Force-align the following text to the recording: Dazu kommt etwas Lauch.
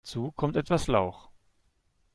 Dazu 0.03 0.31
kommt 0.31 0.55
etwas 0.55 0.87
Lauch. 0.87 1.29